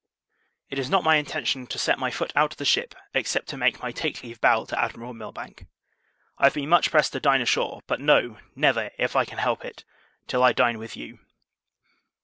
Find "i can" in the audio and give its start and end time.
9.15-9.37